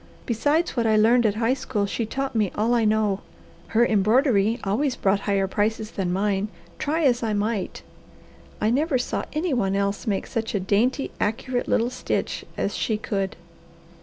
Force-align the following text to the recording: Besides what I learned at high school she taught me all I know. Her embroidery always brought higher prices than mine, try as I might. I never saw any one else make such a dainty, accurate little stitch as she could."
Besides 0.25 0.75
what 0.75 0.87
I 0.87 0.95
learned 0.95 1.27
at 1.27 1.35
high 1.35 1.53
school 1.53 1.85
she 1.85 2.07
taught 2.07 2.33
me 2.33 2.51
all 2.55 2.73
I 2.73 2.85
know. 2.85 3.19
Her 3.67 3.85
embroidery 3.85 4.59
always 4.63 4.95
brought 4.95 5.19
higher 5.29 5.45
prices 5.47 5.91
than 5.91 6.11
mine, 6.11 6.47
try 6.79 7.03
as 7.03 7.21
I 7.21 7.33
might. 7.33 7.83
I 8.59 8.71
never 8.71 8.97
saw 8.97 9.25
any 9.33 9.53
one 9.53 9.75
else 9.75 10.07
make 10.07 10.25
such 10.25 10.55
a 10.55 10.59
dainty, 10.59 11.11
accurate 11.19 11.67
little 11.67 11.91
stitch 11.91 12.43
as 12.57 12.75
she 12.75 12.97
could." 12.97 13.35